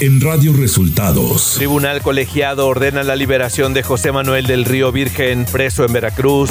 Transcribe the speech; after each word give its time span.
en 0.00 0.20
Radio 0.20 0.54
Resultados. 0.54 1.54
Tribunal 1.56 2.00
colegiado 2.00 2.66
ordena 2.66 3.02
la 3.02 3.16
liberación 3.16 3.74
de 3.74 3.82
José 3.82 4.12
Manuel 4.12 4.46
del 4.46 4.64
Río 4.64 4.92
Virgen, 4.92 5.44
preso 5.44 5.84
en 5.84 5.92
Veracruz. 5.92 6.50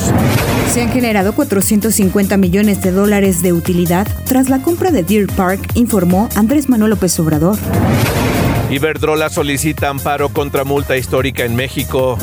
Se 0.72 0.82
han 0.84 0.92
generado 0.92 1.34
450 1.34 2.38
millones 2.38 2.82
de 2.82 2.92
dólares 2.92 3.42
de 3.42 3.54
utilidad 3.54 4.08
tras 4.26 4.50
la 4.50 4.62
compra 4.62 4.92
de 4.92 5.04
Deer 5.04 5.28
Park, 5.28 5.72
informó 5.74 6.30
Andrés 6.36 6.70
Manuel 6.70 6.92
López 6.92 7.20
Obrador. 7.20 7.58
Iberdrola 8.70 9.30
solicita 9.30 9.90
amparo 9.90 10.30
contra 10.30 10.64
multa 10.64 10.96
histórica 10.96 11.44
en 11.44 11.56
México. 11.56 12.20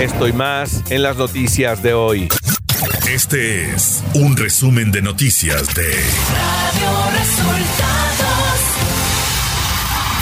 Esto 0.00 0.28
y 0.28 0.34
más 0.34 0.82
en 0.90 1.02
las 1.02 1.16
noticias 1.16 1.82
de 1.82 1.94
hoy. 1.94 2.28
Este 3.10 3.70
es 3.70 4.02
un 4.14 4.36
resumen 4.36 4.92
de 4.92 5.00
noticias 5.00 5.74
de 5.74 5.88
Radio 5.88 7.10
Resultados. 7.18 8.51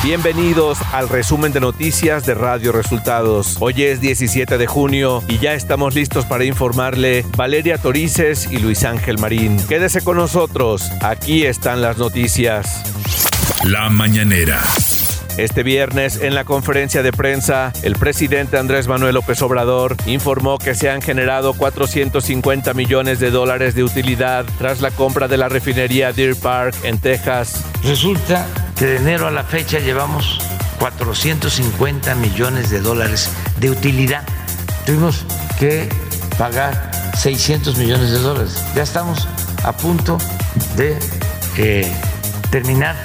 Bienvenidos 0.03 0.79
al 0.95 1.11
resumen 1.11 1.53
de 1.53 1.61
noticias 1.61 2.25
de 2.25 2.33
Radio 2.33 2.73
Resultados. 2.73 3.59
Hoy 3.61 3.83
es 3.83 4.01
17 4.01 4.57
de 4.57 4.67
junio 4.67 5.23
y 5.29 5.39
ya 5.39 5.53
estamos 5.53 5.95
listos 5.95 6.25
para 6.25 6.45
informarle 6.45 7.27
Valeria 7.37 7.77
Torices 7.77 8.51
y 8.51 8.57
Luis 8.57 8.85
Ángel 8.85 9.19
Marín. 9.19 9.59
Quédese 9.69 10.01
con 10.01 10.17
nosotros, 10.17 10.91
aquí 11.03 11.45
están 11.45 11.83
las 11.83 11.99
noticias. 11.99 12.83
La 13.65 13.91
mañanera. 13.91 14.63
Este 15.37 15.63
viernes, 15.63 16.21
en 16.23 16.35
la 16.35 16.45
conferencia 16.45 17.03
de 17.03 17.13
prensa, 17.13 17.71
el 17.83 17.95
presidente 17.95 18.57
Andrés 18.57 18.89
Manuel 18.89 19.15
López 19.15 19.41
Obrador 19.43 19.97
informó 20.07 20.57
que 20.57 20.75
se 20.75 20.89
han 20.89 21.03
generado 21.03 21.53
450 21.53 22.73
millones 22.73 23.21
de 23.21 23.31
dólares 23.31 23.75
de 23.75 23.85
utilidad 23.85 24.47
tras 24.59 24.81
la 24.81 24.91
compra 24.91 25.29
de 25.29 25.37
la 25.37 25.51
refinería 25.51 26.13
Deer 26.13 26.37
Park 26.37 26.75
en 26.85 26.99
Texas. 26.99 27.65
Resulta 27.85 28.47
que 28.81 28.87
de 28.87 28.97
enero 28.97 29.29
a 29.29 29.31
la 29.31 29.45
fecha 29.45 29.79
llevamos 29.79 30.39
450 30.79 32.15
millones 32.15 32.71
de 32.71 32.81
dólares 32.81 33.29
de 33.59 33.69
utilidad. 33.69 34.23
Tuvimos 34.87 35.27
que 35.59 35.87
pagar 36.39 36.91
600 37.15 37.77
millones 37.77 38.11
de 38.11 38.19
dólares. 38.21 38.65
Ya 38.75 38.83
estamos 38.83 39.29
a 39.65 39.73
punto 39.77 40.17
de 40.79 40.99
eh, 41.59 41.93
terminar 42.51 42.97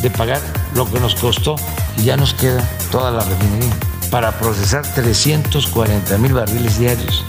de 0.00 0.08
pagar 0.08 0.40
lo 0.74 0.90
que 0.90 0.98
nos 0.98 1.14
costó 1.14 1.56
y 1.98 2.04
ya 2.04 2.16
nos 2.16 2.32
queda 2.32 2.66
toda 2.90 3.10
la 3.10 3.22
refinería 3.22 3.74
para 4.10 4.32
procesar 4.32 4.90
340 4.94 6.16
mil 6.16 6.32
barriles 6.32 6.78
diarios. 6.78 7.22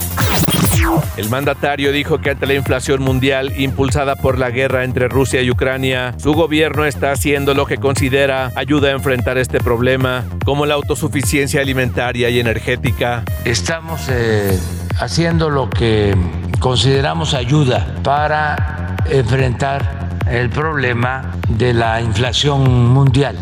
El 1.16 1.28
mandatario 1.28 1.92
dijo 1.92 2.20
que 2.20 2.30
ante 2.30 2.46
la 2.46 2.54
inflación 2.54 3.02
mundial 3.02 3.52
impulsada 3.58 4.16
por 4.16 4.38
la 4.38 4.50
guerra 4.50 4.84
entre 4.84 5.08
Rusia 5.08 5.42
y 5.42 5.50
Ucrania, 5.50 6.14
su 6.18 6.32
gobierno 6.32 6.84
está 6.84 7.12
haciendo 7.12 7.54
lo 7.54 7.66
que 7.66 7.78
considera 7.78 8.50
ayuda 8.54 8.88
a 8.88 8.92
enfrentar 8.92 9.38
este 9.38 9.58
problema, 9.60 10.24
como 10.44 10.66
la 10.66 10.74
autosuficiencia 10.74 11.60
alimentaria 11.60 12.30
y 12.30 12.40
energética. 12.40 13.24
Estamos 13.44 14.08
eh, 14.08 14.58
haciendo 14.98 15.50
lo 15.50 15.68
que 15.68 16.14
consideramos 16.58 17.34
ayuda 17.34 17.94
para 18.02 18.96
enfrentar 19.10 20.08
el 20.30 20.50
problema 20.50 21.34
de 21.48 21.74
la 21.74 22.00
inflación 22.00 22.88
mundial. 22.88 23.36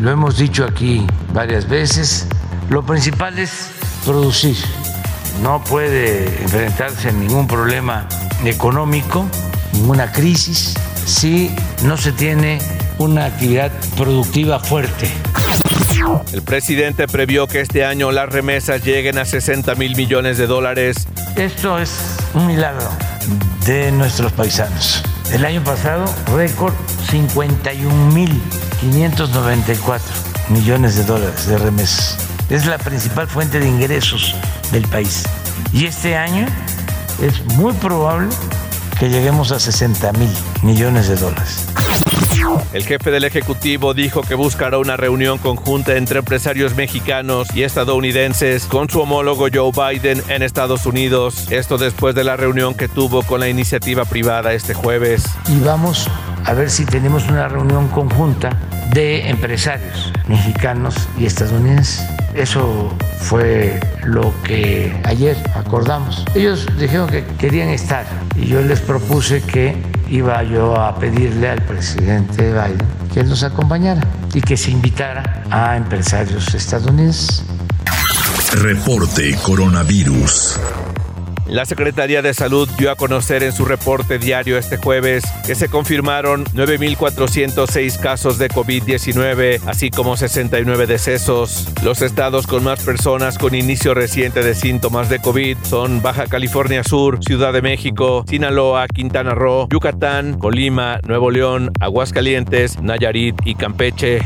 Lo 0.00 0.10
hemos 0.10 0.38
dicho 0.38 0.64
aquí 0.64 1.06
varias 1.32 1.68
veces, 1.68 2.28
lo 2.68 2.84
principal 2.84 3.38
es 3.38 3.70
producir. 4.04 4.56
No 5.42 5.62
puede 5.62 6.24
enfrentarse 6.42 7.08
a 7.08 7.12
ningún 7.12 7.46
problema 7.46 8.08
económico, 8.44 9.28
ninguna 9.72 10.10
crisis, 10.10 10.74
si 11.06 11.54
no 11.84 11.96
se 11.96 12.10
tiene 12.12 12.58
una 12.98 13.26
actividad 13.26 13.70
productiva 13.96 14.58
fuerte. 14.58 15.08
El 16.32 16.42
presidente 16.42 17.06
previó 17.06 17.46
que 17.46 17.60
este 17.60 17.84
año 17.84 18.10
las 18.12 18.28
remesas 18.28 18.84
lleguen 18.84 19.16
a 19.18 19.24
60 19.24 19.74
mil 19.76 19.96
millones 19.96 20.36
de 20.38 20.46
dólares. 20.46 21.08
Esto 21.36 21.78
es 21.78 21.92
un 22.34 22.46
milagro 22.46 22.88
de 23.64 23.90
nuestros 23.92 24.32
paisanos. 24.32 25.02
El 25.32 25.44
año 25.44 25.62
pasado, 25.62 26.04
récord 26.34 26.74
51.594 27.10 30.00
millones 30.48 30.96
de 30.96 31.04
dólares 31.04 31.46
de 31.46 31.58
remesas. 31.58 32.16
Es 32.48 32.66
la 32.66 32.78
principal 32.78 33.28
fuente 33.28 33.60
de 33.60 33.68
ingresos 33.68 34.34
del 34.72 34.86
país. 34.88 35.24
Y 35.72 35.86
este 35.86 36.16
año 36.16 36.46
es 37.22 37.44
muy 37.56 37.72
probable 37.74 38.28
que 38.98 39.08
lleguemos 39.08 39.52
a 39.52 39.60
60 39.60 40.12
mil 40.12 40.30
millones 40.62 41.08
de 41.08 41.16
dólares. 41.16 41.66
El 42.72 42.84
jefe 42.84 43.10
del 43.10 43.24
Ejecutivo 43.24 43.94
dijo 43.94 44.22
que 44.22 44.34
buscará 44.34 44.78
una 44.78 44.96
reunión 44.96 45.38
conjunta 45.38 45.96
entre 45.96 46.20
empresarios 46.20 46.74
mexicanos 46.76 47.48
y 47.54 47.62
estadounidenses 47.62 48.66
con 48.66 48.88
su 48.88 49.00
homólogo 49.00 49.48
Joe 49.52 49.72
Biden 49.72 50.22
en 50.28 50.42
Estados 50.42 50.86
Unidos. 50.86 51.50
Esto 51.50 51.78
después 51.78 52.14
de 52.14 52.24
la 52.24 52.36
reunión 52.36 52.74
que 52.74 52.88
tuvo 52.88 53.22
con 53.22 53.40
la 53.40 53.48
iniciativa 53.48 54.04
privada 54.04 54.52
este 54.52 54.74
jueves. 54.74 55.24
Y 55.48 55.58
vamos 55.60 56.08
a 56.44 56.52
ver 56.54 56.70
si 56.70 56.84
tenemos 56.84 57.28
una 57.28 57.48
reunión 57.48 57.88
conjunta 57.88 58.50
de 58.92 59.28
empresarios 59.28 60.12
mexicanos 60.28 61.08
y 61.18 61.26
estadounidenses. 61.26 62.17
Eso 62.38 62.96
fue 63.18 63.80
lo 64.04 64.32
que 64.44 64.96
ayer 65.02 65.36
acordamos. 65.56 66.24
Ellos 66.36 66.68
dijeron 66.78 67.08
que 67.08 67.24
querían 67.36 67.68
estar 67.68 68.06
y 68.36 68.46
yo 68.46 68.62
les 68.62 68.78
propuse 68.78 69.42
que 69.42 69.76
iba 70.08 70.44
yo 70.44 70.76
a 70.76 70.96
pedirle 71.00 71.48
al 71.48 71.60
presidente 71.62 72.52
Biden 72.52 72.86
que 73.12 73.24
nos 73.24 73.42
acompañara 73.42 74.06
y 74.32 74.40
que 74.40 74.56
se 74.56 74.70
invitara 74.70 75.42
a 75.50 75.76
empresarios 75.76 76.54
estadounidenses. 76.54 77.42
Reporte 78.52 79.36
Coronavirus. 79.42 80.60
La 81.48 81.64
Secretaría 81.64 82.20
de 82.20 82.34
Salud 82.34 82.68
dio 82.76 82.90
a 82.90 82.96
conocer 82.96 83.42
en 83.42 83.52
su 83.52 83.64
reporte 83.64 84.18
diario 84.18 84.58
este 84.58 84.76
jueves 84.76 85.24
que 85.46 85.54
se 85.54 85.68
confirmaron 85.68 86.44
9.406 86.46 87.98
casos 87.98 88.36
de 88.38 88.50
COVID-19, 88.50 89.60
así 89.66 89.90
como 89.90 90.18
69 90.18 90.86
decesos. 90.86 91.68
Los 91.82 92.02
estados 92.02 92.46
con 92.46 92.64
más 92.64 92.82
personas 92.82 93.38
con 93.38 93.54
inicio 93.54 93.94
reciente 93.94 94.42
de 94.42 94.54
síntomas 94.54 95.08
de 95.08 95.20
COVID 95.20 95.56
son 95.62 96.02
Baja 96.02 96.26
California 96.26 96.84
Sur, 96.84 97.24
Ciudad 97.24 97.54
de 97.54 97.62
México, 97.62 98.24
Sinaloa, 98.28 98.86
Quintana 98.86 99.34
Roo, 99.34 99.68
Yucatán, 99.70 100.38
Colima, 100.38 101.00
Nuevo 101.06 101.30
León, 101.30 101.72
Aguascalientes, 101.80 102.78
Nayarit 102.82 103.36
y 103.46 103.54
Campeche. 103.54 104.20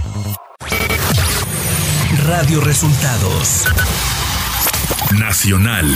Radio 2.26 2.60
Resultados. 2.60 3.66
Nacional. 5.18 5.86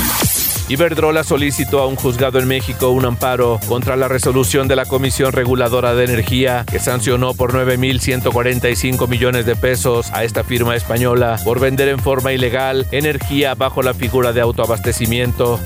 Iberdrola 0.68 1.22
solicitó 1.22 1.80
a 1.80 1.86
un 1.86 1.94
juzgado 1.94 2.40
en 2.40 2.48
México 2.48 2.90
un 2.90 3.04
amparo 3.04 3.60
contra 3.68 3.94
la 3.94 4.08
resolución 4.08 4.66
de 4.66 4.74
la 4.74 4.84
Comisión 4.84 5.32
Reguladora 5.32 5.94
de 5.94 6.04
Energía 6.04 6.64
que 6.68 6.80
sancionó 6.80 7.34
por 7.34 7.52
9.145 7.52 9.08
millones 9.08 9.46
de 9.46 9.54
pesos 9.54 10.12
a 10.12 10.24
esta 10.24 10.42
firma 10.42 10.74
española 10.74 11.38
por 11.44 11.60
vender 11.60 11.88
en 11.88 12.00
forma 12.00 12.32
ilegal 12.32 12.84
energía 12.90 13.54
bajo 13.54 13.82
la 13.82 13.94
figura 13.94 14.32
de 14.32 14.40
autoabastecimiento. 14.40 15.60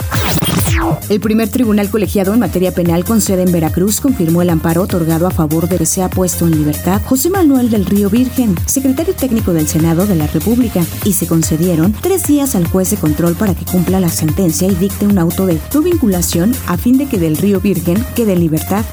El 1.09 1.21
primer 1.21 1.49
tribunal 1.49 1.91
colegiado 1.91 2.33
en 2.33 2.41
materia 2.41 2.73
penal 2.73 3.05
con 3.05 3.21
sede 3.21 3.43
en 3.43 3.53
Veracruz 3.53 4.01
confirmó 4.01 4.43
el 4.43 4.51
amparo 4.51 4.83
otorgado 4.83 5.27
a 5.27 5.31
favor 5.31 5.69
de 5.69 5.79
que 5.79 5.87
sea 5.87 6.09
puesto 6.09 6.47
en 6.47 6.57
libertad 6.57 7.01
José 7.05 7.31
Manuel 7.31 7.71
del 7.71 7.87
Río 7.87 8.11
Virgen, 8.11 8.55
secretario 8.67 9.15
técnico 9.15 9.53
del 9.53 9.67
Senado 9.67 10.07
de 10.07 10.15
la 10.15 10.27
República, 10.27 10.83
y 11.05 11.13
se 11.13 11.27
concedieron 11.27 11.93
tres 11.93 12.25
días 12.25 12.55
al 12.55 12.67
juez 12.67 12.91
de 12.91 12.97
control 12.97 13.35
para 13.35 13.55
que 13.55 13.65
cumpla 13.65 14.01
la 14.01 14.09
sentencia 14.09 14.69
y 14.69 14.75
dicte 14.75 15.07
un 15.07 15.19
auto 15.19 15.47
de 15.47 15.61
no 15.75 15.83
vinculación 15.83 16.55
a 16.67 16.77
fin 16.77 16.99
de 16.99 17.07
que 17.07 17.19
del 17.19 17.37
Río 17.37 17.61
Virgen 17.61 18.05
quede 18.15 18.35
en 18.35 18.41
libertad. 18.41 18.85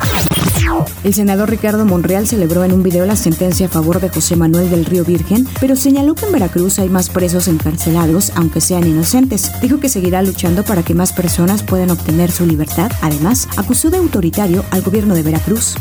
El 1.03 1.13
senador 1.13 1.49
Ricardo 1.49 1.85
Monreal 1.85 2.27
celebró 2.27 2.63
en 2.63 2.73
un 2.73 2.83
video 2.83 3.05
la 3.05 3.15
sentencia 3.15 3.67
a 3.67 3.69
favor 3.69 3.99
de 3.99 4.09
José 4.09 4.35
Manuel 4.35 4.69
del 4.69 4.85
Río 4.85 5.05
Virgen, 5.05 5.47
pero 5.59 5.75
señaló 5.75 6.15
que 6.15 6.25
en 6.25 6.31
Veracruz 6.31 6.79
hay 6.79 6.89
más 6.89 7.09
presos 7.09 7.47
encarcelados, 7.47 8.31
aunque 8.35 8.61
sean 8.61 8.87
inocentes. 8.87 9.51
Dijo 9.61 9.79
que 9.79 9.89
seguirá 9.89 10.21
luchando 10.21 10.63
para 10.63 10.83
que 10.83 10.95
más 10.95 11.13
personas 11.13 11.63
puedan 11.63 11.91
obtener 11.91 12.31
su 12.31 12.45
libertad. 12.45 12.91
Además, 13.01 13.47
acusó 13.57 13.89
de 13.89 13.97
autoritario 13.97 14.63
al 14.71 14.81
gobierno 14.81 15.15
de 15.15 15.23
Veracruz. 15.23 15.75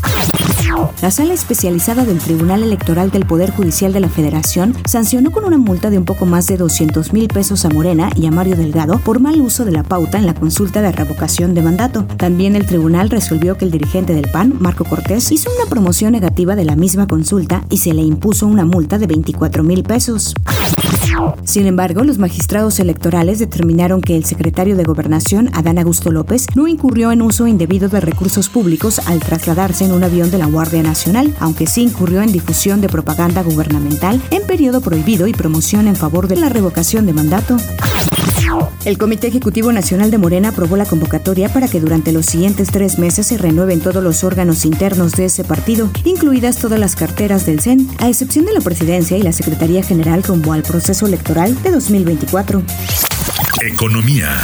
La 1.02 1.11
sala 1.11 1.34
especializada 1.34 2.05
del 2.05 2.19
Tribunal 2.19 2.62
Electoral 2.62 3.11
del 3.11 3.26
Poder 3.26 3.50
Judicial 3.50 3.93
de 3.93 4.00
la 4.00 4.08
Federación 4.08 4.75
sancionó 4.87 5.31
con 5.31 5.44
una 5.44 5.58
multa 5.58 5.90
de 5.90 5.99
un 5.99 6.05
poco 6.05 6.26
más 6.26 6.46
de 6.46 6.56
200 6.56 7.12
mil 7.12 7.28
pesos 7.28 7.64
a 7.64 7.69
Morena 7.69 8.11
y 8.17 8.26
a 8.26 8.31
Mario 8.31 8.56
Delgado 8.56 8.99
por 8.99 9.20
mal 9.20 9.40
uso 9.40 9.64
de 9.64 9.73
la 9.73 9.82
pauta 9.82 10.19
en 10.19 10.26
la 10.26 10.34
consulta 10.34 10.82
de 10.82 10.93
revocación 10.93 11.55
de 11.55 11.62
mandato. 11.62 12.05
También 12.17 12.56
el 12.56 12.67
tribunal 12.67 13.11
resolvió 13.11 13.56
que 13.56 13.64
el 13.64 13.70
dirigente 13.70 14.14
del 14.14 14.31
PAN, 14.31 14.55
Marco 14.58 14.84
Cortés, 14.84 15.31
hizo 15.32 15.50
una 15.58 15.69
promoción 15.69 16.12
negativa 16.12 16.56
de 16.56 16.64
la 16.64 16.76
misma 16.76 17.06
consulta 17.06 17.64
y 17.70 17.78
se 17.78 17.94
le 17.94 18.02
impuso 18.02 18.46
una 18.46 18.64
multa 18.64 18.99
de 18.99 19.06
24 19.06 19.62
mil 19.62 19.82
pesos. 19.82 20.34
Sin 21.44 21.66
embargo, 21.66 22.04
los 22.04 22.18
magistrados 22.18 22.80
electorales 22.80 23.38
determinaron 23.38 24.00
que 24.00 24.16
el 24.16 24.24
secretario 24.24 24.76
de 24.76 24.84
Gobernación, 24.84 25.50
Adán 25.54 25.78
Augusto 25.78 26.10
López, 26.10 26.46
no 26.54 26.66
incurrió 26.66 27.12
en 27.12 27.22
uso 27.22 27.46
indebido 27.46 27.88
de 27.88 28.00
recursos 28.00 28.48
públicos 28.48 29.00
al 29.06 29.20
trasladarse 29.20 29.84
en 29.84 29.92
un 29.92 30.04
avión 30.04 30.30
de 30.30 30.38
la 30.38 30.46
Guardia 30.46 30.82
Nacional, 30.82 31.34
aunque 31.40 31.66
sí 31.66 31.82
incurrió 31.82 32.22
en 32.22 32.32
difusión 32.32 32.80
de 32.80 32.88
propaganda 32.88 33.42
gubernamental 33.42 34.20
en 34.30 34.46
periodo 34.46 34.80
prohibido 34.80 35.26
y 35.26 35.32
promoción 35.32 35.86
en 35.88 35.96
favor 35.96 36.28
de 36.28 36.36
la 36.36 36.48
revocación 36.48 37.06
de 37.06 37.12
mandato. 37.12 37.56
El 38.85 38.99
Comité 38.99 39.26
Ejecutivo 39.26 39.73
Nacional 39.73 40.11
de 40.11 40.19
Morena 40.19 40.50
aprobó 40.50 40.76
la 40.76 40.87
convocatoria 40.87 41.49
para 41.49 41.69
que 41.69 41.81
durante 41.81 42.12
los 42.12 42.26
siguientes 42.26 42.69
tres 42.70 42.99
meses 42.99 43.26
se 43.26 43.38
renueven 43.38 43.81
todos 43.81 44.03
los 44.03 44.25
órganos 44.25 44.64
internos 44.64 45.12
de 45.12 45.26
ese 45.26 45.44
partido, 45.44 45.91
incluidas 46.05 46.58
todas 46.58 46.79
las 46.79 46.97
carteras 46.97 47.47
del 47.47 47.61
CEN, 47.61 47.88
a 47.99 48.08
excepción 48.08 48.44
de 48.44 48.53
la 48.53 48.61
presidencia 48.61 49.17
y 49.17 49.23
la 49.23 49.32
Secretaría 49.32 49.82
General 49.82 50.23
rumbo 50.23 50.53
al 50.53 50.62
proceso 50.62 51.06
electoral 51.06 51.61
de 51.62 51.70
2024. 51.70 52.62
Economía. 53.62 54.37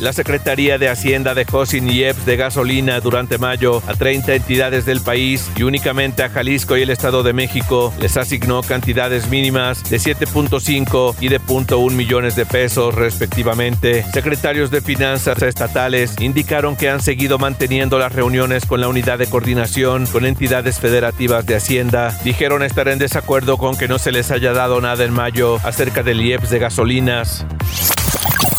La 0.00 0.12
Secretaría 0.12 0.78
de 0.78 0.88
Hacienda 0.88 1.34
dejó 1.34 1.66
sin 1.66 1.88
IEPS 1.88 2.24
de 2.24 2.36
gasolina 2.36 3.00
durante 3.00 3.36
mayo 3.36 3.82
a 3.88 3.94
30 3.94 4.34
entidades 4.34 4.86
del 4.86 5.00
país 5.00 5.50
y 5.56 5.64
únicamente 5.64 6.22
a 6.22 6.28
Jalisco 6.28 6.76
y 6.76 6.82
el 6.82 6.90
Estado 6.90 7.24
de 7.24 7.32
México 7.32 7.92
les 7.98 8.16
asignó 8.16 8.62
cantidades 8.62 9.28
mínimas 9.28 9.82
de 9.90 9.96
7.5 9.98 11.16
y 11.20 11.28
de 11.28 11.40
0.1 11.40 11.90
millones 11.90 12.36
de 12.36 12.46
pesos 12.46 12.94
respectivamente. 12.94 14.04
Secretarios 14.12 14.70
de 14.70 14.80
Finanzas 14.80 15.42
estatales 15.42 16.14
indicaron 16.20 16.76
que 16.76 16.90
han 16.90 17.00
seguido 17.00 17.38
manteniendo 17.38 17.98
las 17.98 18.12
reuniones 18.12 18.66
con 18.66 18.80
la 18.80 18.88
unidad 18.88 19.18
de 19.18 19.26
coordinación 19.26 20.06
con 20.06 20.24
entidades 20.24 20.78
federativas 20.78 21.44
de 21.44 21.56
Hacienda. 21.56 22.16
Dijeron 22.22 22.62
estar 22.62 22.86
en 22.86 23.00
desacuerdo 23.00 23.58
con 23.58 23.76
que 23.76 23.88
no 23.88 23.98
se 23.98 24.12
les 24.12 24.30
haya 24.30 24.52
dado 24.52 24.80
nada 24.80 25.04
en 25.04 25.12
mayo 25.12 25.56
acerca 25.64 26.04
del 26.04 26.20
IEPS 26.20 26.50
de 26.50 26.58
gasolinas. 26.60 27.46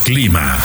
Clima. 0.04 0.58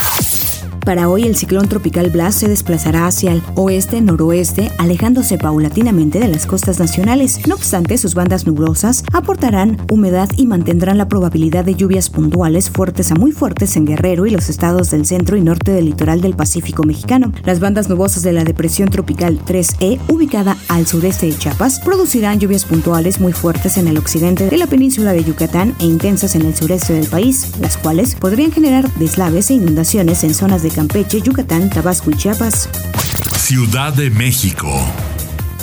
Para 0.85 1.09
hoy 1.09 1.23
el 1.23 1.35
ciclón 1.35 1.67
tropical 1.67 2.11
Blas 2.11 2.35
se 2.35 2.47
desplazará 2.47 3.07
hacia 3.07 3.31
el 3.31 3.41
oeste-noroeste, 3.55 4.71
alejándose 4.77 5.39
paulatinamente 5.39 6.19
de 6.19 6.27
las 6.27 6.45
costas 6.45 6.77
nacionales. 6.77 7.39
No 7.47 7.55
obstante, 7.55 7.97
sus 7.97 8.13
bandas 8.13 8.45
nublosas 8.45 9.03
aportarán 9.11 9.81
humedad 9.89 10.29
y 10.37 10.45
mantendrán 10.45 10.99
la 10.99 11.07
probabilidad 11.07 11.65
de 11.65 11.73
lluvias 11.73 12.11
puntuales 12.11 12.69
fuertes 12.69 13.11
a 13.11 13.15
muy 13.15 13.31
fuertes 13.31 13.75
en 13.77 13.85
Guerrero 13.85 14.27
y 14.27 14.29
los 14.29 14.47
estados 14.47 14.91
del 14.91 15.07
centro 15.07 15.37
y 15.37 15.41
norte 15.41 15.71
del 15.71 15.85
litoral 15.85 16.21
del 16.21 16.35
Pacífico 16.35 16.83
mexicano. 16.83 17.33
Las 17.45 17.59
bandas 17.59 17.89
nubosas 17.89 18.21
de 18.21 18.33
la 18.33 18.43
depresión 18.43 18.89
tropical 18.89 19.39
3E, 19.43 19.99
ubicada 20.07 20.55
al 20.67 20.85
sureste 20.85 21.25
de 21.25 21.35
Chiapas, 21.35 21.79
producirán 21.79 22.39
lluvias 22.39 22.63
puntuales 22.63 23.19
muy 23.19 23.33
fuertes 23.33 23.79
en 23.79 23.87
el 23.87 23.97
occidente 23.97 24.47
de 24.47 24.57
la 24.57 24.67
península 24.67 25.13
de 25.13 25.23
Yucatán 25.23 25.73
e 25.79 25.85
intensas 25.85 26.35
en 26.35 26.43
el 26.43 26.53
sureste 26.53 26.93
del 26.93 27.07
país, 27.07 27.53
las 27.59 27.75
cuales 27.75 28.13
podrían 28.13 28.51
generar 28.51 28.87
deslaves 28.99 29.49
e 29.49 29.55
inundaciones 29.55 30.23
en 30.23 30.35
zonas 30.35 30.61
de 30.61 30.74
Campeche, 30.75 31.21
Yucatán, 31.21 31.69
Tabasco 31.69 32.11
y 32.11 32.15
Chiapas. 32.15 32.67
Ciudad 33.37 33.93
de 33.93 34.09
México. 34.09 34.67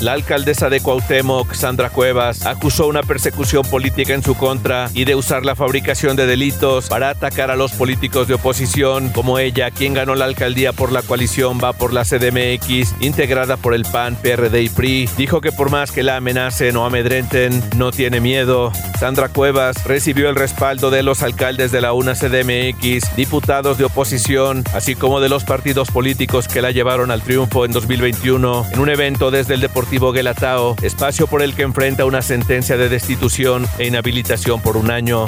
La 0.03 0.15
alcaldesa 0.15 0.69
de 0.69 0.81
Cuauhtémoc, 0.81 1.55
Sandra 1.55 1.89
Cuevas, 1.89 2.45
acusó 2.45 2.89
una 2.89 3.05
persecución 3.05 3.63
política 3.63 4.13
en 4.13 4.25
su 4.25 4.35
contra 4.35 4.91
y 4.95 5.05
de 5.05 5.15
usar 5.15 5.45
la 5.45 5.55
fabricación 5.55 6.17
de 6.17 6.27
delitos 6.27 6.89
para 6.89 7.11
atacar 7.11 7.53
a 7.53 7.57
los 7.57 7.71
políticos 7.71 8.27
de 8.27 8.35
oposición, 8.35 9.11
como 9.11 9.39
ella, 9.39 9.71
quien 9.71 9.95
ganó 9.95 10.17
la 10.17 10.25
alcaldía 10.25 10.73
por 10.73 10.91
la 10.91 11.03
coalición 11.03 11.61
Va 11.63 11.73
por 11.73 11.93
la 11.93 12.03
CDMX, 12.03 12.97
integrada 13.01 13.57
por 13.57 13.75
el 13.75 13.85
PAN, 13.85 14.17
PRD 14.21 14.63
y 14.63 14.69
PRI. 14.71 15.09
Dijo 15.17 15.41
que 15.41 15.53
por 15.53 15.71
más 15.71 15.93
que 15.93 16.03
la 16.03 16.17
amenacen 16.17 16.77
o 16.77 16.85
amedrenten, 16.85 17.63
no 17.77 17.93
tiene 17.93 18.19
miedo. 18.19 18.73
Sandra 18.99 19.29
Cuevas 19.29 19.85
recibió 19.85 20.29
el 20.29 20.35
respaldo 20.35 20.91
de 20.91 21.05
los 21.05 21.23
alcaldes 21.23 21.71
de 21.71 21.81
la 21.81 21.93
UNA 21.93 22.15
CDMX, 22.15 23.15
diputados 23.15 23.79
de 23.79 23.85
oposición, 23.85 24.65
así 24.75 24.97
como 24.97 25.21
de 25.21 25.29
los 25.29 25.45
partidos 25.45 25.93
políticos 25.93 26.49
que 26.49 26.61
la 26.61 26.73
llevaron 26.73 27.13
al 27.13 27.23
triunfo 27.23 27.65
en 27.65 27.71
2021 27.71 28.67
en 28.73 28.81
un 28.81 28.89
evento 28.89 29.31
desde 29.31 29.55
el 29.55 29.61
Deportivo 29.61 29.92
Guelatao, 29.99 30.77
espacio 30.83 31.27
por 31.27 31.43
el 31.43 31.55
que 31.55 31.63
enfrenta 31.63 32.05
una 32.05 32.23
sentencia 32.23 32.77
de 32.77 32.89
destitución 32.89 33.67
e 33.79 33.87
inhabilitación 33.87 34.61
por 34.61 34.77
un 34.77 34.91
año. 34.91 35.27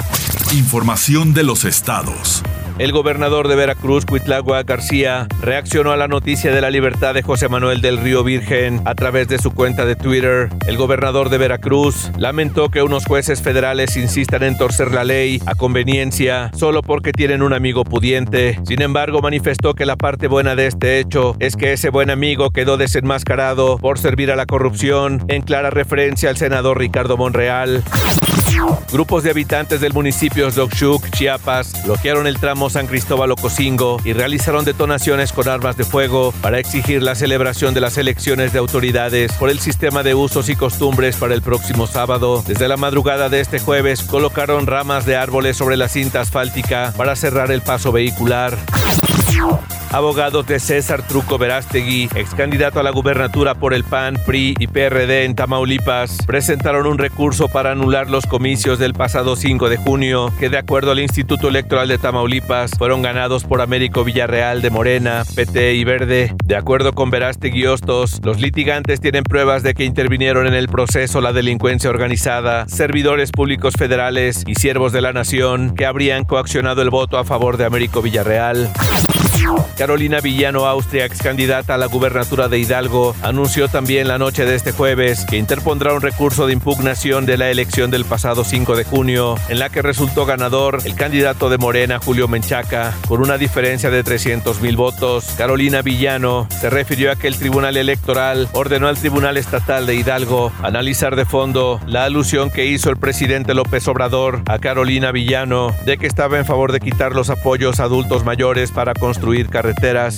Información 0.53 1.33
de 1.33 1.43
los 1.43 1.65
estados. 1.65 2.43
El 2.77 2.91
gobernador 2.91 3.47
de 3.47 3.55
Veracruz, 3.55 4.05
Cuitlagua 4.05 4.63
García, 4.63 5.29
reaccionó 5.41 5.91
a 5.91 5.97
la 5.97 6.09
noticia 6.09 6.51
de 6.51 6.59
la 6.59 6.69
libertad 6.69 7.13
de 7.13 7.21
José 7.21 7.47
Manuel 7.47 7.79
del 7.79 7.97
Río 7.97 8.21
Virgen 8.25 8.81
a 8.83 8.95
través 8.95 9.29
de 9.29 9.37
su 9.37 9.51
cuenta 9.51 9.85
de 9.85 9.95
Twitter. 9.95 10.49
El 10.67 10.75
gobernador 10.75 11.29
de 11.29 11.37
Veracruz 11.37 12.11
lamentó 12.17 12.69
que 12.69 12.83
unos 12.83 13.05
jueces 13.05 13.41
federales 13.41 13.95
insistan 13.95 14.43
en 14.43 14.57
torcer 14.57 14.91
la 14.91 15.05
ley 15.05 15.41
a 15.45 15.55
conveniencia 15.55 16.51
solo 16.53 16.81
porque 16.81 17.13
tienen 17.13 17.43
un 17.43 17.53
amigo 17.53 17.85
pudiente. 17.85 18.59
Sin 18.65 18.81
embargo, 18.81 19.21
manifestó 19.21 19.73
que 19.73 19.85
la 19.85 19.95
parte 19.95 20.27
buena 20.27 20.57
de 20.57 20.67
este 20.67 20.99
hecho 20.99 21.37
es 21.39 21.55
que 21.55 21.71
ese 21.71 21.89
buen 21.89 22.09
amigo 22.09 22.51
quedó 22.51 22.75
desenmascarado 22.75 23.77
por 23.77 23.99
servir 23.99 24.31
a 24.31 24.35
la 24.35 24.45
corrupción, 24.45 25.23
en 25.29 25.43
clara 25.43 25.69
referencia 25.69 26.29
al 26.29 26.35
senador 26.35 26.77
Ricardo 26.77 27.15
Monreal. 27.15 27.83
Grupos 28.91 29.23
de 29.23 29.31
habitantes 29.31 29.81
del 29.81 29.93
municipio 29.93 30.47
Oxuc, 30.47 31.09
Chiapas, 31.11 31.83
bloquearon 31.83 32.27
el 32.27 32.39
tramo 32.39 32.69
San 32.69 32.87
Cristóbal 32.87 33.31
Ocosingo 33.31 33.97
y 34.05 34.13
realizaron 34.13 34.63
detonaciones 34.63 35.33
con 35.33 35.49
armas 35.49 35.75
de 35.77 35.83
fuego 35.83 36.33
para 36.41 36.59
exigir 36.59 37.03
la 37.03 37.15
celebración 37.15 37.73
de 37.73 37.81
las 37.81 37.97
elecciones 37.97 38.53
de 38.53 38.59
autoridades 38.59 39.33
por 39.33 39.49
el 39.49 39.59
sistema 39.59 40.03
de 40.03 40.15
usos 40.15 40.49
y 40.49 40.55
costumbres 40.55 41.17
para 41.17 41.33
el 41.33 41.41
próximo 41.41 41.87
sábado. 41.87 42.43
Desde 42.47 42.67
la 42.67 42.77
madrugada 42.77 43.29
de 43.29 43.41
este 43.41 43.59
jueves 43.59 44.03
colocaron 44.03 44.67
ramas 44.67 45.05
de 45.05 45.15
árboles 45.15 45.57
sobre 45.57 45.77
la 45.77 45.89
cinta 45.89 46.21
asfáltica 46.21 46.93
para 46.95 47.15
cerrar 47.15 47.51
el 47.51 47.61
paso 47.61 47.91
vehicular. 47.91 48.57
Abogados 49.95 50.45
de 50.45 50.59
César 50.59 51.07
Truco 51.07 51.37
Verástegui, 51.37 52.09
ex 52.15 52.35
candidato 52.35 52.81
a 52.81 52.83
la 52.83 52.91
gubernatura 52.91 53.55
por 53.55 53.73
el 53.73 53.85
PAN, 53.85 54.17
PRI 54.25 54.53
y 54.59 54.67
PRD 54.67 55.23
en 55.23 55.35
Tamaulipas, 55.35 56.17
presentaron 56.27 56.85
un 56.85 56.97
recurso 56.97 57.47
para 57.47 57.71
anular 57.71 58.09
los 58.09 58.25
comicios 58.25 58.77
del 58.77 58.93
pasado 58.93 59.37
5 59.37 59.69
de 59.69 59.77
junio, 59.77 60.33
que 60.37 60.49
de 60.49 60.57
acuerdo 60.57 60.91
al 60.91 60.99
Instituto 60.99 61.47
Electoral 61.47 61.87
de 61.87 61.97
Tamaulipas 61.97 62.71
fueron 62.77 63.03
ganados 63.03 63.45
por 63.45 63.61
Américo 63.61 64.03
Villarreal 64.03 64.61
de 64.61 64.69
Morena, 64.69 65.23
PT 65.33 65.75
y 65.75 65.85
Verde. 65.85 66.35
De 66.43 66.57
acuerdo 66.57 66.91
con 66.91 67.09
Verástegui 67.09 67.65
Hostos, 67.65 68.19
los 68.21 68.41
litigantes 68.41 68.99
tienen 68.99 69.23
pruebas 69.23 69.63
de 69.63 69.75
que 69.75 69.85
intervinieron 69.85 70.45
en 70.45 70.55
el 70.55 70.67
proceso 70.67 71.21
la 71.21 71.31
delincuencia 71.31 71.89
organizada, 71.89 72.67
servidores 72.67 73.31
públicos 73.31 73.75
federales 73.77 74.43
y 74.45 74.55
siervos 74.55 74.91
de 74.91 74.99
la 74.99 75.13
nación 75.13 75.73
que 75.73 75.85
habrían 75.85 76.25
coaccionado 76.25 76.81
el 76.81 76.89
voto 76.89 77.17
a 77.17 77.23
favor 77.23 77.55
de 77.55 77.63
Américo 77.63 78.01
Villarreal. 78.01 78.69
Carolina 79.77 80.21
Villano 80.21 80.65
Austria, 80.65 81.05
ex 81.05 81.21
candidata 81.21 81.75
a 81.75 81.77
la 81.77 81.87
gubernatura 81.87 82.47
de 82.47 82.59
Hidalgo, 82.59 83.15
anunció 83.21 83.67
también 83.67 84.07
la 84.07 84.17
noche 84.17 84.45
de 84.45 84.55
este 84.55 84.71
jueves 84.71 85.25
que 85.25 85.37
interpondrá 85.37 85.93
un 85.93 86.01
recurso 86.01 86.47
de 86.47 86.53
impugnación 86.53 87.25
de 87.25 87.37
la 87.37 87.49
elección 87.49 87.91
del 87.91 88.05
pasado 88.05 88.43
5 88.43 88.75
de 88.75 88.83
junio, 88.83 89.35
en 89.49 89.59
la 89.59 89.69
que 89.69 89.81
resultó 89.81 90.25
ganador 90.25 90.79
el 90.85 90.95
candidato 90.95 91.49
de 91.49 91.57
Morena, 91.57 91.99
Julio 91.99 92.27
Menchaca, 92.27 92.93
con 93.07 93.21
una 93.21 93.37
diferencia 93.37 93.89
de 93.89 94.03
300 94.03 94.61
mil 94.61 94.77
votos. 94.77 95.25
Carolina 95.37 95.81
Villano 95.81 96.47
se 96.49 96.69
refirió 96.69 97.11
a 97.11 97.15
que 97.15 97.27
el 97.27 97.37
Tribunal 97.37 97.77
Electoral 97.77 98.47
ordenó 98.53 98.87
al 98.87 98.97
Tribunal 98.97 99.37
Estatal 99.37 99.85
de 99.85 99.95
Hidalgo 99.95 100.51
analizar 100.61 101.15
de 101.15 101.25
fondo 101.25 101.79
la 101.87 102.05
alusión 102.05 102.49
que 102.49 102.65
hizo 102.65 102.89
el 102.89 102.97
presidente 102.97 103.53
López 103.53 103.87
Obrador 103.87 104.41
a 104.47 104.59
Carolina 104.59 105.11
Villano 105.11 105.75
de 105.85 105.97
que 105.97 106.07
estaba 106.07 106.37
en 106.37 106.45
favor 106.45 106.71
de 106.71 106.79
quitar 106.79 107.13
los 107.13 107.29
apoyos 107.29 107.79
a 107.79 107.83
adultos 107.83 108.23
mayores 108.23 108.71
para 108.71 108.93
construir 108.93 109.14
carreteras. 109.49 110.15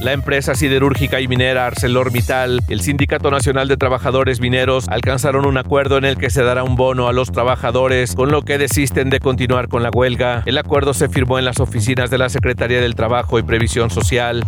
La 0.00 0.12
empresa 0.12 0.54
siderúrgica 0.54 1.20
y 1.20 1.28
minera 1.28 1.66
ArcelorMittal 1.66 2.60
el 2.68 2.80
Sindicato 2.80 3.30
Nacional 3.30 3.68
de 3.68 3.76
Trabajadores 3.76 4.40
Mineros 4.40 4.88
alcanzaron 4.88 5.46
un 5.46 5.58
acuerdo 5.58 5.98
en 5.98 6.04
el 6.04 6.16
que 6.16 6.30
se 6.30 6.42
dará 6.42 6.64
un 6.64 6.76
bono 6.76 7.08
a 7.08 7.12
los 7.12 7.30
trabajadores, 7.30 8.14
con 8.14 8.30
lo 8.30 8.42
que 8.42 8.58
desisten 8.58 9.10
de 9.10 9.20
continuar 9.20 9.68
con 9.68 9.82
la 9.82 9.90
huelga. 9.90 10.42
El 10.46 10.58
acuerdo 10.58 10.94
se 10.94 11.08
firmó 11.08 11.38
en 11.38 11.44
las 11.44 11.60
oficinas 11.60 12.10
de 12.10 12.18
la 12.18 12.28
Secretaría 12.28 12.80
del 12.80 12.94
Trabajo 12.94 13.38
y 13.38 13.42
Previsión 13.42 13.90
Social. 13.90 14.44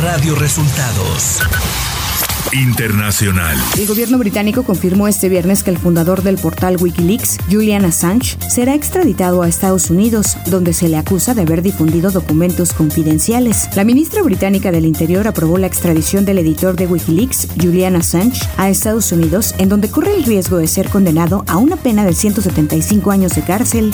Radio 0.00 0.34
Resultados. 0.34 1.40
Internacional. 2.54 3.58
El 3.76 3.88
gobierno 3.88 4.16
británico 4.16 4.62
confirmó 4.62 5.08
este 5.08 5.28
viernes 5.28 5.64
que 5.64 5.70
el 5.70 5.78
fundador 5.78 6.22
del 6.22 6.38
portal 6.38 6.76
Wikileaks, 6.80 7.38
Julian 7.50 7.84
Assange, 7.84 8.36
será 8.48 8.74
extraditado 8.74 9.42
a 9.42 9.48
Estados 9.48 9.90
Unidos, 9.90 10.36
donde 10.46 10.72
se 10.72 10.88
le 10.88 10.96
acusa 10.96 11.34
de 11.34 11.42
haber 11.42 11.62
difundido 11.62 12.12
documentos 12.12 12.72
confidenciales. 12.72 13.68
La 13.74 13.82
ministra 13.82 14.22
británica 14.22 14.70
del 14.70 14.84
Interior 14.84 15.26
aprobó 15.26 15.58
la 15.58 15.66
extradición 15.66 16.24
del 16.24 16.38
editor 16.38 16.76
de 16.76 16.86
Wikileaks, 16.86 17.48
Julian 17.60 17.96
Assange, 17.96 18.40
a 18.56 18.70
Estados 18.70 19.10
Unidos, 19.10 19.56
en 19.58 19.68
donde 19.68 19.90
corre 19.90 20.14
el 20.14 20.22
riesgo 20.22 20.58
de 20.58 20.68
ser 20.68 20.88
condenado 20.90 21.44
a 21.48 21.56
una 21.56 21.74
pena 21.74 22.04
de 22.04 22.14
175 22.14 23.10
años 23.10 23.34
de 23.34 23.42
cárcel. 23.42 23.92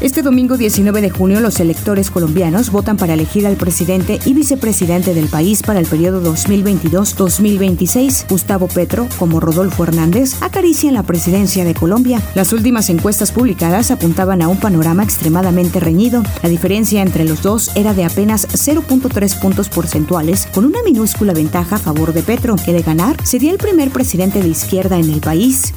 Este 0.00 0.22
domingo 0.22 0.56
19 0.56 1.00
de 1.00 1.10
junio 1.10 1.40
los 1.40 1.60
electores 1.60 2.10
colombianos 2.10 2.70
votan 2.70 2.96
para 2.96 3.14
elegir 3.14 3.46
al 3.46 3.56
presidente 3.56 4.18
y 4.24 4.34
vicepresidente 4.34 5.14
del 5.14 5.28
país 5.28 5.62
para 5.62 5.80
el 5.80 5.86
periodo 5.86 6.22
2022-2025. 6.34 7.41
2026, 7.42 8.26
Gustavo 8.28 8.68
Petro, 8.68 9.08
como 9.18 9.40
Rodolfo 9.40 9.82
Hernández, 9.82 10.40
acarician 10.42 10.94
la 10.94 11.02
presidencia 11.02 11.64
de 11.64 11.74
Colombia. 11.74 12.22
Las 12.34 12.52
últimas 12.52 12.88
encuestas 12.88 13.32
publicadas 13.32 13.90
apuntaban 13.90 14.42
a 14.42 14.48
un 14.48 14.58
panorama 14.58 15.02
extremadamente 15.02 15.80
reñido. 15.80 16.22
La 16.42 16.48
diferencia 16.48 17.02
entre 17.02 17.24
los 17.24 17.42
dos 17.42 17.72
era 17.74 17.94
de 17.94 18.04
apenas 18.04 18.46
0.3 18.48 19.40
puntos 19.40 19.68
porcentuales, 19.68 20.46
con 20.54 20.64
una 20.64 20.82
minúscula 20.84 21.32
ventaja 21.32 21.76
a 21.76 21.80
favor 21.80 22.12
de 22.12 22.22
Petro, 22.22 22.56
que 22.56 22.72
de 22.72 22.82
ganar 22.82 23.16
sería 23.26 23.50
el 23.50 23.58
primer 23.58 23.90
presidente 23.90 24.40
de 24.40 24.48
izquierda 24.48 24.98
en 24.98 25.10
el 25.10 25.20
país. 25.20 25.72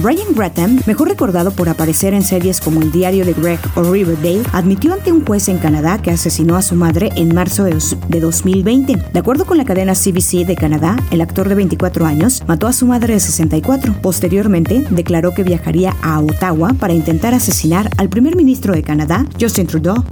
Brian 0.00 0.34
Grattan, 0.34 0.80
mejor 0.86 1.08
recordado 1.08 1.50
por 1.52 1.68
aparecer 1.68 2.14
en 2.14 2.22
series 2.22 2.60
como 2.60 2.80
El 2.80 2.92
diario 2.92 3.24
de 3.24 3.32
Greg 3.32 3.60
o 3.74 3.82
Riverdale, 3.82 4.42
admitió 4.52 4.92
ante 4.92 5.12
un 5.12 5.24
juez 5.24 5.48
en 5.48 5.58
Canadá 5.58 6.00
que 6.00 6.10
asesinó 6.10 6.56
a 6.56 6.62
su 6.62 6.74
madre 6.74 7.10
en 7.16 7.34
marzo 7.34 7.64
de 7.64 8.20
2020. 8.20 8.96
De 9.12 9.18
acuerdo 9.18 9.44
con 9.44 9.58
la 9.58 9.64
cadena 9.64 9.94
CBC 9.94 10.46
de 10.46 10.56
Canadá, 10.56 10.96
el 11.10 11.20
actor 11.20 11.48
de 11.48 11.54
24 11.54 12.06
años 12.06 12.42
mató 12.46 12.66
a 12.66 12.72
su 12.72 12.86
madre 12.86 13.14
de 13.14 13.20
64. 13.20 13.96
Posteriormente, 14.02 14.84
declaró 14.90 15.32
que 15.34 15.42
viajaría 15.42 15.94
a 16.02 16.20
Ottawa 16.20 16.74
para 16.78 16.92
intentar 16.92 17.34
asesinar 17.34 17.88
al 17.96 18.08
primer 18.08 18.36
ministro 18.36 18.74
de 18.74 18.82
Canadá, 18.82 19.26
Justin 19.40 19.66
Trudeau. 19.66 20.04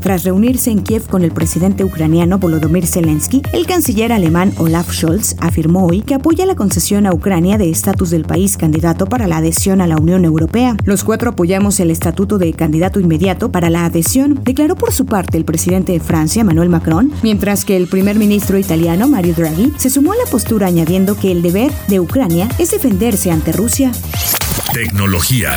Tras 0.00 0.24
reunirse 0.24 0.70
en 0.70 0.82
Kiev 0.82 1.06
con 1.08 1.22
el 1.22 1.32
presidente 1.32 1.84
ucraniano 1.84 2.38
Volodymyr 2.38 2.86
Zelensky, 2.86 3.42
el 3.52 3.66
canciller 3.66 4.12
alemán 4.12 4.52
Olaf 4.58 4.90
Scholz 4.90 5.36
afirmó 5.40 5.86
hoy 5.86 6.02
que 6.02 6.14
apoya 6.14 6.46
la 6.46 6.54
concesión 6.54 7.06
a 7.06 7.12
Ucrania 7.12 7.58
de 7.58 7.70
estatus 7.70 8.10
del 8.10 8.24
país 8.24 8.56
candidato 8.56 9.06
para 9.06 9.26
la 9.26 9.38
adhesión 9.38 9.80
a 9.80 9.86
la 9.86 9.96
Unión 9.96 10.24
Europea. 10.24 10.76
Los 10.84 11.04
cuatro 11.04 11.30
apoyamos 11.30 11.80
el 11.80 11.90
estatuto 11.90 12.38
de 12.38 12.52
candidato 12.52 13.00
inmediato 13.00 13.52
para 13.52 13.70
la 13.70 13.84
adhesión, 13.84 14.40
declaró 14.42 14.74
por 14.76 14.92
su 14.92 15.06
parte 15.06 15.36
el 15.36 15.44
presidente 15.44 15.92
de 15.92 16.00
Francia, 16.00 16.40
Emmanuel 16.40 16.68
Macron, 16.68 17.12
mientras 17.22 17.64
que 17.64 17.76
el 17.76 17.86
primer 17.86 18.16
ministro 18.16 18.58
italiano, 18.58 19.08
Mario 19.08 19.34
Draghi, 19.34 19.72
se 19.76 19.90
sumó 19.90 20.12
a 20.12 20.16
la 20.16 20.30
postura 20.30 20.66
añadiendo 20.66 21.16
que 21.16 21.30
el 21.30 21.42
deber 21.42 21.70
de 21.88 22.00
Ucrania 22.00 22.48
es 22.58 22.70
defenderse 22.70 23.30
ante 23.30 23.52
Rusia. 23.52 23.92
Tecnología. 24.72 25.52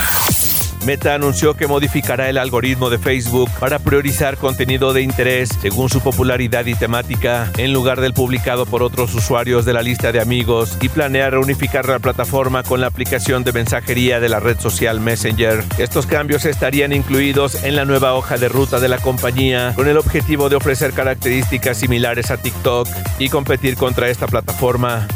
Meta 0.86 1.14
anunció 1.14 1.54
que 1.54 1.66
modificará 1.66 2.30
el 2.30 2.38
algoritmo 2.38 2.90
de 2.90 2.98
Facebook 2.98 3.50
para 3.60 3.80
priorizar 3.80 4.38
contenido 4.38 4.92
de 4.92 5.02
interés 5.02 5.50
según 5.62 5.90
su 5.90 6.02
popularidad 6.02 6.66
y 6.66 6.76
temática, 6.76 7.50
en 7.58 7.72
lugar 7.72 8.02
del 8.02 8.14
publicado 8.14 8.66
por 8.66 8.84
otros 8.84 9.16
usuarios 9.16 9.64
de 9.64 9.72
la 9.72 9.82
lista 9.82 10.12
de 10.12 10.20
amigos, 10.20 10.78
y 10.82 10.90
planea 10.90 11.30
reunificar 11.30 11.88
la 11.88 12.00
plataforma 12.00 12.64
con 12.64 12.82
la 12.82 12.88
aplicación 12.88 13.46
de 13.46 13.54
mensajería 13.54 14.20
de 14.20 14.28
la 14.28 14.42
red 14.42 14.60
social 14.60 15.00
Messenger. 15.00 15.64
Estos 15.78 16.06
cambios 16.06 16.44
estarían 16.44 16.92
incluidos 16.92 17.64
en 17.64 17.78
la 17.78 17.86
nueva 17.86 18.14
hoja 18.14 18.38
de 18.38 18.50
ruta 18.50 18.82
de 18.82 18.90
la 18.90 18.98
compañía, 18.98 19.74
con 19.76 19.88
el 19.88 19.98
objetivo 19.98 20.50
de 20.50 20.58
ofrecer 20.58 20.92
características 20.92 21.78
similares 21.78 22.30
a 22.30 22.38
TikTok 22.38 22.90
y 23.20 23.30
competir 23.30 23.78
contra 23.78 24.10
esta 24.10 24.28
plataforma. 24.28 25.08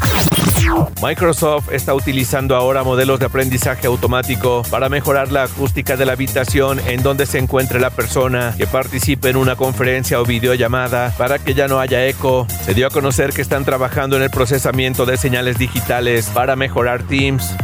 Microsoft 1.02 1.72
está 1.72 1.94
utilizando 1.94 2.56
ahora 2.56 2.82
modelos 2.82 3.20
de 3.20 3.26
aprendizaje 3.26 3.86
automático 3.86 4.62
para 4.70 4.88
mejorar 4.88 5.30
la 5.30 5.44
acústica 5.44 5.96
de 5.96 6.04
la 6.04 6.12
habitación 6.12 6.80
en 6.86 7.02
donde 7.02 7.26
se 7.26 7.38
encuentre 7.38 7.80
la 7.80 7.90
persona 7.90 8.54
que 8.56 8.66
participe 8.66 9.30
en 9.30 9.36
una 9.36 9.56
conferencia 9.56 10.20
o 10.20 10.24
videollamada 10.24 11.14
para 11.16 11.38
que 11.38 11.54
ya 11.54 11.68
no 11.68 11.78
haya 11.78 12.06
eco. 12.06 12.46
Se 12.64 12.74
dio 12.74 12.86
a 12.86 12.90
conocer 12.90 13.32
que 13.32 13.42
están 13.42 13.64
trabajando 13.64 14.16
en 14.16 14.22
el 14.22 14.30
procesamiento 14.30 15.06
de 15.06 15.16
señales 15.16 15.58
digitales 15.58 16.30
para 16.34 16.56
mejorar 16.56 17.02
Teams. 17.04 17.54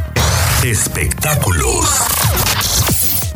Espectáculos 0.65 2.05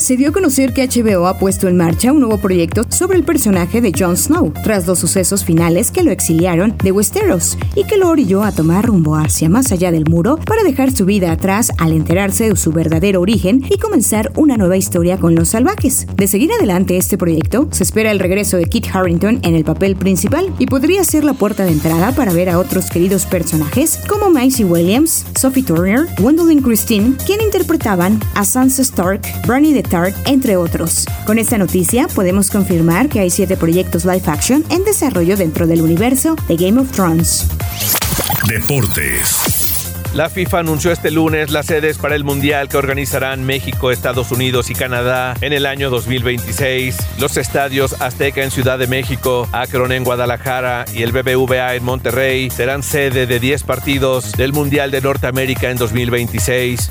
se 0.09 0.17
dio 0.17 0.31
a 0.31 0.33
conocer 0.33 0.73
que 0.73 0.89
HBO 0.89 1.27
ha 1.27 1.39
puesto 1.39 1.69
en 1.69 1.77
marcha 1.77 2.13
un 2.13 2.21
nuevo 2.21 2.39
proyecto 2.39 2.88
sobre 2.99 3.17
el 3.17 3.23
personaje 3.23 3.81
de 3.81 3.93
Jon 3.97 4.17
Snow, 4.17 4.53
tras 4.65 4.85
los 4.89 4.99
sucesos 4.99 5.45
finales 5.45 5.93
que 5.93 6.03
lo 6.03 6.11
exiliaron 6.11 6.77
de 6.83 6.91
Westeros 6.91 7.57
y 7.77 7.85
que 7.85 7.97
lo 7.97 8.09
orilló 8.09 8.43
a 8.43 8.51
tomar 8.51 8.87
rumbo 8.87 9.15
hacia 9.15 9.49
más 9.49 9.71
allá 9.71 9.93
del 9.93 10.07
muro 10.11 10.37
para 10.45 10.65
dejar 10.65 10.91
su 10.91 11.05
vida 11.05 11.31
atrás 11.31 11.71
al 11.79 11.93
enterarse 11.93 12.49
de 12.49 12.57
su 12.57 12.73
verdadero 12.73 13.21
origen 13.21 13.65
y 13.71 13.79
comenzar 13.79 14.33
una 14.35 14.57
nueva 14.57 14.77
historia 14.77 15.17
con 15.17 15.37
los 15.37 15.51
salvajes. 15.51 16.09
De 16.17 16.27
seguir 16.27 16.51
adelante 16.51 16.97
este 16.97 17.17
proyecto, 17.17 17.69
se 17.71 17.85
espera 17.85 18.11
el 18.11 18.19
regreso 18.19 18.57
de 18.57 18.65
Kit 18.65 18.89
Harrington 18.93 19.39
en 19.43 19.55
el 19.55 19.63
papel 19.63 19.95
principal 19.95 20.53
y 20.59 20.67
podría 20.67 21.05
ser 21.05 21.23
la 21.23 21.35
puerta 21.35 21.65
de 21.67 21.71
entrada 21.71 22.11
para 22.11 22.33
ver 22.33 22.51
a 22.51 22.59
otros 22.59 22.91
queridos 22.91 23.27
personajes 23.27 24.01
como 24.09 24.29
Maisie 24.29 24.65
Williams, 24.65 25.25
Sophie 25.39 25.63
Turner, 25.63 26.09
Gwendolyn 26.19 26.63
Christine, 26.63 27.15
quien 27.25 27.43
interpretaban 27.43 28.19
a 28.35 28.45
Sansa 28.45 28.83
Stark, 28.83 29.23
Branny 29.47 29.73
the 29.73 29.89
entre 30.27 30.57
otros. 30.57 31.07
Con 31.27 31.39
esta 31.39 31.59
noticia 31.59 32.09
podemos 32.09 32.51
confirmar 32.51 32.88
que 33.11 33.21
hay 33.21 33.29
siete 33.29 33.59
proyectos 33.59 34.07
live 34.07 34.23
action 34.27 34.65
en 34.71 34.83
desarrollo 34.83 35.37
dentro 35.37 35.67
del 35.67 35.83
universo 35.83 36.37
de 36.49 36.57
Game 36.57 36.81
of 36.81 36.91
Thrones. 36.91 37.47
Deportes. 38.47 39.93
La 40.15 40.31
FIFA 40.31 40.61
anunció 40.61 40.91
este 40.91 41.11
lunes 41.11 41.51
las 41.51 41.67
sedes 41.67 41.99
para 41.99 42.15
el 42.15 42.25
Mundial 42.25 42.71
que 42.71 42.79
organizarán 42.79 43.45
México, 43.45 43.91
Estados 43.91 44.33
Unidos 44.33 44.71
y 44.71 44.75
Canadá 44.75 45.37
en 45.43 45.53
el 45.53 45.67
año 45.67 45.91
2026. 45.91 46.97
Los 47.19 47.37
estadios 47.37 48.01
Azteca 48.01 48.43
en 48.43 48.51
Ciudad 48.51 48.79
de 48.79 48.87
México, 48.87 49.47
Akron 49.53 49.93
en 49.93 50.05
Guadalajara 50.05 50.87
y 50.95 51.03
el 51.03 51.13
BBVA 51.13 51.75
en 51.75 51.85
Monterrey 51.85 52.49
serán 52.49 52.83
sede 52.83 53.27
de 53.27 53.39
10 53.39 53.65
partidos 53.65 54.33
del 54.33 54.55
Mundial 54.55 54.91
de 54.91 55.03
Norteamérica 55.03 55.71
en 55.71 55.77
2026. 55.77 56.91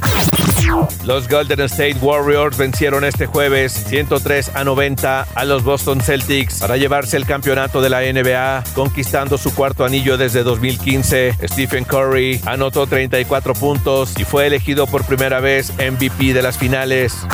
Los 1.03 1.27
Golden 1.27 1.61
State 1.61 1.97
Warriors 2.01 2.57
vencieron 2.57 3.03
este 3.03 3.25
jueves 3.25 3.71
103 3.87 4.51
a 4.55 4.63
90 4.63 5.27
a 5.33 5.45
los 5.45 5.63
Boston 5.63 6.01
Celtics 6.01 6.59
para 6.59 6.77
llevarse 6.77 7.17
el 7.17 7.25
campeonato 7.25 7.81
de 7.81 7.89
la 7.89 8.01
NBA, 8.01 8.63
conquistando 8.75 9.37
su 9.37 9.53
cuarto 9.53 9.85
anillo 9.85 10.17
desde 10.17 10.43
2015. 10.43 11.35
Stephen 11.47 11.85
Curry 11.85 12.41
anotó 12.45 12.87
34 12.87 13.53
puntos 13.53 14.13
y 14.19 14.23
fue 14.23 14.47
elegido 14.47 14.87
por 14.87 15.05
primera 15.05 15.39
vez 15.39 15.71
MVP 15.77 16.33
de 16.33 16.41
las 16.41 16.57
finales. 16.57 17.25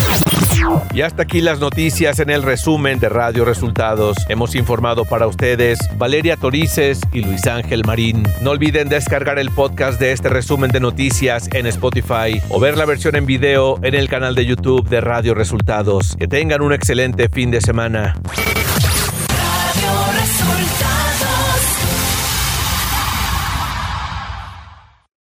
Y 0.94 1.02
hasta 1.02 1.24
aquí 1.24 1.42
las 1.42 1.60
noticias 1.60 2.20
en 2.20 2.30
el 2.30 2.44
resumen 2.44 3.00
de 3.00 3.10
Radio 3.10 3.46
Resultados. 3.46 4.18
Hemos 4.30 4.56
informado 4.56 5.06
para 5.06 5.28
ustedes 5.28 5.80
Valeria 5.98 6.38
Torices 6.38 7.02
y 7.12 7.22
Luis 7.22 7.48
Ángel 7.48 7.84
Marín. 7.86 8.24
No 8.42 8.52
olviden 8.52 8.90
descargar 8.90 9.40
el 9.40 9.50
podcast 9.52 10.00
de 10.00 10.12
este 10.12 10.30
resumen 10.30 10.72
de 10.72 10.80
noticias 10.80 11.50
en 11.54 11.66
Spotify 11.68 12.42
o 12.50 12.60
ver 12.60 12.78
la 12.78 12.86
versión 12.86 13.16
en 13.16 13.26
video 13.26 13.80
en 13.84 13.96
el 13.96 14.08
canal 14.08 14.36
de 14.36 14.46
YouTube 14.46 14.88
de 14.88 15.02
Radio 15.02 15.34
Resultados. 15.34 16.16
Que 16.18 16.28
tengan 16.28 16.62
un 16.62 16.74
excelente 16.74 17.30
fin 17.30 17.52
de 17.52 17.62
semana. 17.62 18.16